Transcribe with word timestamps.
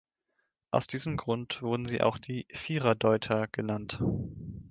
Aus 0.71 0.87
diesem 0.87 1.15
Grund 1.15 1.61
wurden 1.61 1.85
sie 1.85 2.01
auch 2.01 2.17
die 2.17 2.47
„Vierer-Deuter“ 2.49 3.47
genannt. 3.51 3.99